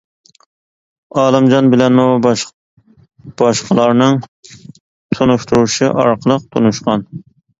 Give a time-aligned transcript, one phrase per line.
[1.23, 2.05] ئالىمجان بىلەنمۇ
[3.41, 4.17] باشقىلارنىڭ
[5.19, 7.05] تونۇشتۇرۇشى ئارقىلىق تونۇشقان.